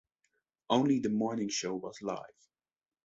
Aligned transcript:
Only 0.71 0.97
the 0.97 1.09
morning 1.09 1.49
show 1.49 1.75
was 1.75 2.01
live. 2.01 2.49